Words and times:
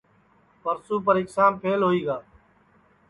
پرسو 0.61 0.95
پریکشام 1.07 1.51
پھیل 1.61 1.81
ہوئی 1.87 2.01
گا 2.07 2.17